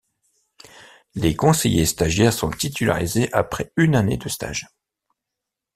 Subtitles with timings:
[1.13, 4.65] Les conseillers stagiaires sont titularisés après une année de stage.